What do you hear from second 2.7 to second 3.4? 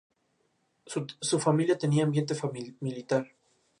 militar.